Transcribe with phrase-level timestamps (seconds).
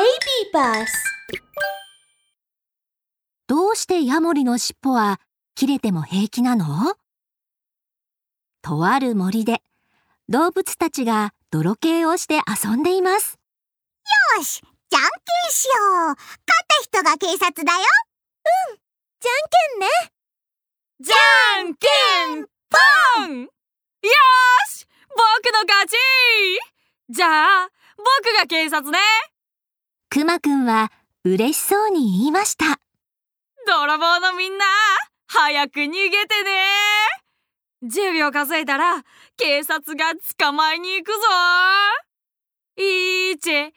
[0.00, 0.08] Baby
[0.54, 0.86] Bus
[3.46, 5.20] どうしてヤモリの尻尾は
[5.54, 6.94] 切れても平気なの？
[8.62, 9.60] とある森で
[10.30, 13.38] 動物たちが泥系をして遊んでいます。
[14.38, 15.08] よし、じゃんけ
[15.48, 16.06] んしよう。
[16.06, 16.16] 勝っ
[16.66, 17.78] た人が警察だよ。
[18.70, 18.76] うん、
[19.20, 19.86] じゃんけんね。
[21.00, 21.88] じゃんけ
[22.40, 23.48] んぽんよ
[24.66, 25.94] し僕の勝ち
[27.10, 28.98] じゃあ、僕が警察ね
[30.12, 30.90] くまくんは
[31.24, 32.80] 嬉しそうに言いました。
[33.64, 34.64] 泥棒のみんな、
[35.28, 36.50] 早く逃げてね
[37.84, 39.04] 10秒数えたら、
[39.36, 41.18] 警察が捕まえに行くぞ
[42.76, 43.70] !1、2、3、 逃げよ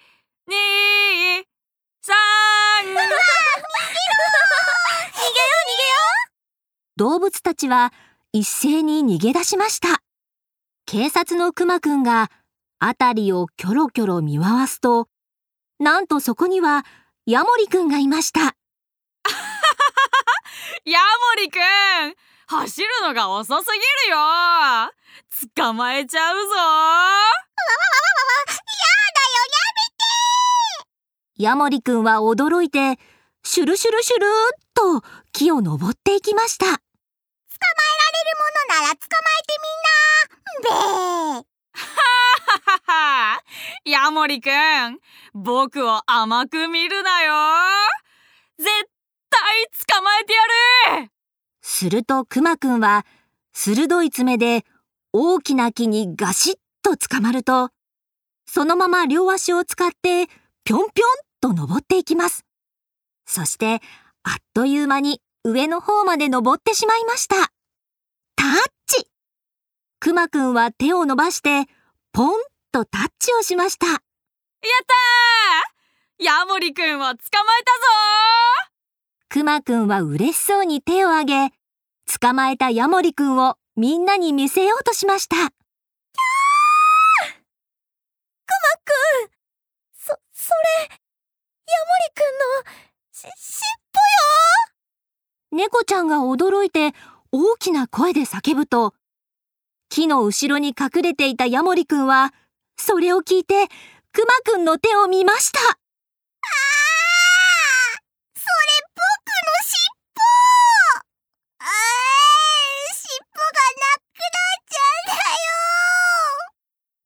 [2.96, 3.06] 逃
[5.68, 5.94] げよ
[6.96, 7.94] 動物たちは
[8.32, 10.02] 一斉に逃げ出しました。
[10.88, 12.32] 警察のくまくんが
[12.80, 15.10] 辺りをキョロキョロ見回すと、
[15.84, 16.86] なんとそこには
[17.26, 18.40] ヤモリくんがいました。
[20.86, 21.00] ヤ
[21.36, 22.16] モリくん
[22.48, 24.18] 走るのが遅すぎるよ。
[25.58, 26.56] 捕まえちゃうぞ。
[26.56, 27.20] わわわわわわ
[28.48, 28.56] や
[29.14, 29.84] だよやめ
[31.36, 31.44] て。
[31.44, 32.98] ヤモリくんは驚いて、
[33.44, 36.66] シュルシュルシュルーっと木を登っていきました。
[36.66, 36.80] 捕まえら
[38.08, 40.84] れるものなら捕まえてみんな。
[41.36, 41.46] べー。
[41.74, 42.53] は
[43.86, 45.00] ヤモリくん
[45.34, 47.34] 僕を甘く見るなよ
[48.58, 48.70] 絶
[49.30, 49.68] 対
[49.98, 50.34] 捕まえて
[50.96, 51.12] やる
[51.62, 53.06] するとくまくんは
[53.52, 54.64] 鋭い爪で
[55.12, 57.72] 大きな木にガシッと捕まると
[58.46, 60.28] そのまま両足を使って
[60.64, 61.10] ぴょんぴょん
[61.42, 62.46] と登っていきます。
[63.26, 63.82] そして
[64.24, 67.36] あっという間に上の方まで登ってしまいました。
[68.38, 68.50] タッ
[68.86, 69.08] チ
[70.00, 71.66] くまくんは手を伸ばして
[72.14, 73.86] ポンとタッチをしました。
[73.86, 77.22] やったーヤモリくんを捕まえたぞ
[79.30, 81.52] くまくんは嬉しそうに手を挙げ、
[82.20, 85.36] 捕まえたヤモリくんをみんなに見せようとしました。
[85.36, 85.54] ーくま
[88.84, 88.90] く
[89.28, 89.30] ん
[89.96, 90.52] そ、そ
[90.82, 90.98] れ、ヤモ
[92.08, 92.24] リくん
[92.66, 92.74] の、
[93.12, 93.68] し、尻
[95.52, 96.96] 尾よ猫ちゃんが驚いて
[97.32, 98.96] 大きな声で叫ぶと、
[99.90, 102.34] 木の後ろに隠れていたヤモリくんは、
[102.78, 103.68] それを聞いて、
[104.12, 105.60] くまくんの手を見ました。
[105.60, 105.74] あ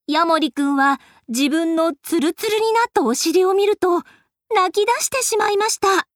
[0.10, 3.98] ヤモリくんは自分のツルツルになったお尻を見ると
[4.56, 6.07] 泣き出してしまいました。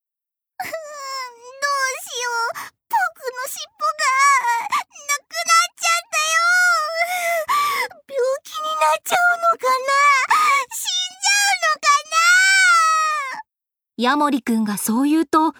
[14.02, 15.54] ヤモリくんがそう言うと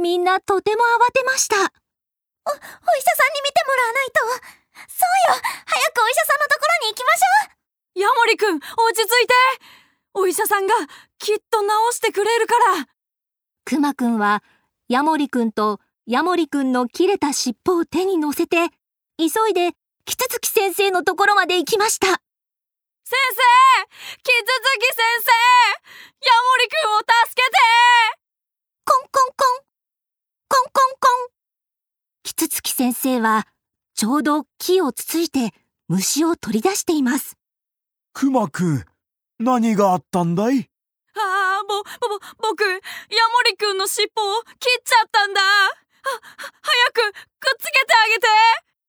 [0.00, 1.56] みんなとても慌てました。
[1.56, 4.20] お、お医者さんに見てもらわないと。
[4.86, 5.02] そ
[5.34, 5.42] うよ。
[5.66, 7.50] 早くお医者さんのところに行きましょ
[7.96, 8.00] う。
[8.00, 8.62] ヤモリくん、落
[8.94, 9.34] ち着いて。
[10.14, 10.74] お医者さんが
[11.18, 11.66] きっと治
[11.96, 12.86] してくれるから。
[13.64, 14.44] くまくんは、
[14.88, 18.68] ヤモリくんとヤモリくんの切れた尻尾を手に乗せて、
[19.18, 19.72] 急いで
[20.04, 22.06] キツツキ先生のところまで行きました。
[22.06, 22.14] 先
[23.10, 23.40] 生！
[24.22, 25.32] キツツキ先生！
[26.20, 27.56] ヤモリくんを助けて
[32.78, 33.48] 先生は、
[33.96, 35.50] ちょうど木をつついて
[35.88, 37.34] 虫を取り出しています。
[38.12, 38.84] くまくん、
[39.40, 40.70] 何があったんだい？
[41.18, 41.82] ああ、ぼ、ぼ、
[42.38, 42.78] 僕、ヤモ
[43.50, 45.40] リくんの尻尾を切っちゃったんだ。
[45.42, 45.74] は、
[46.62, 47.02] 早く、
[47.40, 48.28] くっつけてあげて。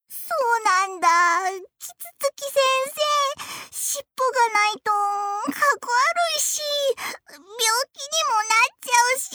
[0.07, 1.50] そうなんだ。
[1.79, 2.61] キツツキ先
[2.94, 4.91] 生、尻尾がないと、
[5.50, 6.61] かっこ悪いし、
[7.25, 9.33] 病気にもなっちゃうし、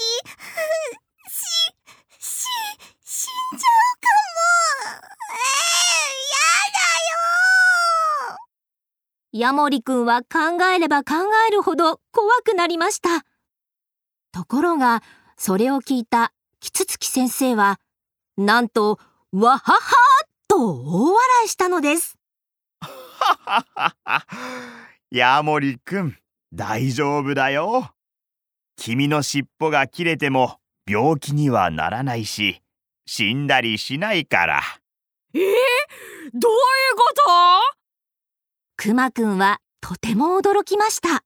[1.26, 1.42] し、
[2.20, 2.46] し、
[3.04, 5.00] 死んじゃうかも。
[5.30, 6.42] えー、や
[6.72, 6.78] だ
[9.36, 11.14] ヤモリくんは考えれば考
[11.48, 13.24] えるほど怖くなりました。
[14.30, 15.02] ところが、
[15.36, 17.80] それを聞いたキツツキ先生は、
[18.36, 19.00] なんと、
[19.32, 19.82] わはは
[20.46, 22.16] と大笑いしたのです。
[22.78, 24.26] ははは
[25.10, 26.16] ヤモリくん、
[26.52, 27.90] 大丈夫だよ。
[28.76, 32.62] 君の尻尾が切れても病気にはならないし、
[33.04, 34.62] 死んだりしないから。
[35.34, 35.54] えー、どうい
[36.34, 37.14] うこ
[37.74, 37.83] と？
[38.76, 41.24] くまくんはとても驚きました。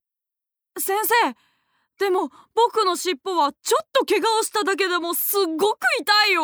[0.78, 1.34] 先生、
[1.98, 6.42] でも僕の尻尾はちょっと怪我をしただけでもすっごく痛いよ。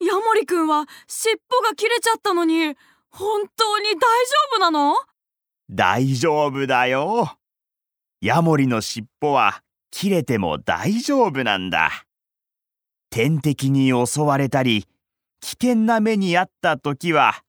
[0.00, 2.74] ヤモリくんは尻尾が切れちゃったのに
[3.10, 3.98] 本当に大丈
[4.56, 4.94] 夫なの？
[5.70, 7.36] 大丈夫だよ。
[8.20, 11.90] ヤモリの尻尾は切れても大丈夫なんだ。
[13.10, 14.86] 天敵に襲われたり、
[15.40, 17.42] 危険な目にあった時は、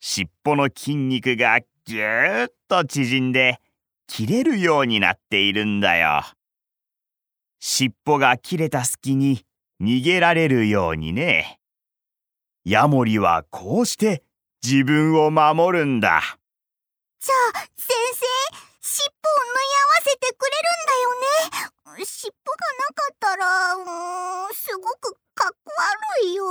[0.00, 3.60] 尻尾の筋肉がぎゅーっと縮んで
[4.06, 6.22] 切れるようになっているんだよ。
[7.60, 9.40] 尻尾が切れた隙に
[9.80, 11.58] 逃げられるようにね。
[12.66, 14.22] ヤモリはこうして
[14.62, 16.20] 自分を守るんだ。
[17.20, 18.26] じゃあ、先生、
[18.82, 22.04] 尻尾を縫い合わせてくれるんだよね。
[22.04, 25.72] 尻尾がなかったら、うーん、すごくかっこ
[26.20, 26.44] 悪いよ。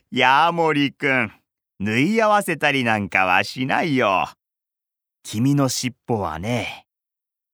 [0.10, 1.39] ヤモリくん、
[1.80, 4.28] 縫い合わせたりなんかはしないよ。
[5.22, 6.86] 君の尻尾はね、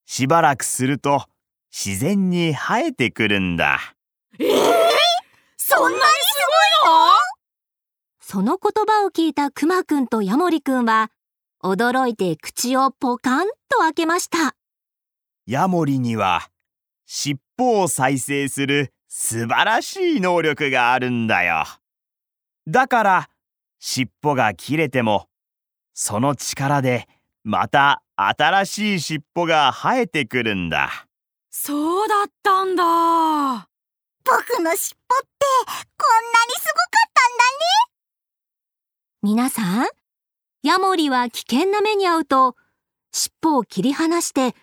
[0.04, 1.26] しばらくすると
[1.70, 3.78] 自然に生えてくるんだ。
[4.40, 4.48] えー、
[5.56, 6.06] そんなにす
[6.84, 7.06] ごいの？
[8.20, 11.12] その言葉を聞いたくまくんとヤモリくんは、
[11.62, 14.56] 驚いて口をポカンと開けました。
[15.46, 16.48] ヤモリには、
[17.06, 21.64] 尻尾を再生する素晴らしい能力があるんだよ。
[22.66, 23.30] だから、
[23.78, 25.28] 尻尾が切れても、
[25.94, 27.06] その力で
[27.44, 31.06] また新しい尻尾が生えてくるんだ。
[31.50, 32.82] そうだったんだ。
[34.24, 38.02] 僕の尻尾ってこんなにすごかったんだね。
[39.22, 39.86] 皆さん、
[40.62, 42.56] ヤモリは危険な目に遭うと、
[43.12, 44.54] 尻尾を切り離して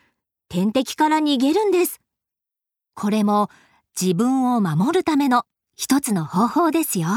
[0.50, 2.02] 天敵から逃げるんです。
[2.94, 3.50] これも
[4.00, 5.46] 自分を守るための
[5.76, 7.08] 一つの方法ですよ。